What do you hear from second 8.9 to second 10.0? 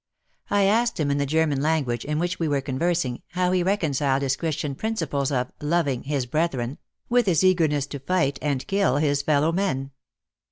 his fellow men